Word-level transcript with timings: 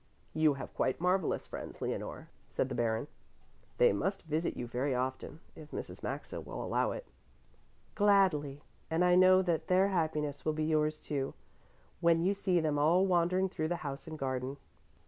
"You 0.33 0.55
have 0.55 0.73
quite 0.73 0.99
marvellous 0.99 1.45
friends, 1.45 1.79
Leonore," 1.79 2.29
said 2.47 2.69
the 2.69 2.73
Baron; 2.73 3.05
"they 3.77 3.93
must 3.93 4.23
visit 4.23 4.57
you 4.57 4.65
very 4.65 4.95
often, 4.95 5.41
if 5.55 5.69
Mrs. 5.69 6.01
Maxa 6.01 6.41
will 6.41 6.63
allow 6.63 6.89
it." 6.89 7.05
"Gladly, 7.93 8.63
and 8.89 9.05
I 9.05 9.13
know 9.13 9.43
that 9.43 9.67
their 9.67 9.89
happiness 9.89 10.43
will 10.43 10.53
be 10.53 10.63
yours, 10.65 10.99
too, 10.99 11.35
when 11.99 12.23
you 12.23 12.33
see 12.33 12.59
them 12.59 12.79
all 12.79 13.05
wandering 13.05 13.47
through 13.47 13.67
the 13.67 13.75
house 13.85 14.07
and 14.07 14.17
garden." 14.17 14.57